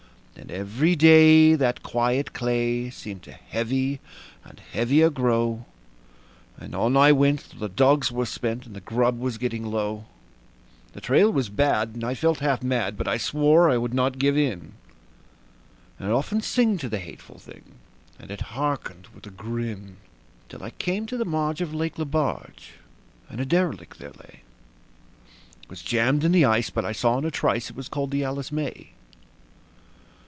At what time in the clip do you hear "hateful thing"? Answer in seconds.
16.99-17.75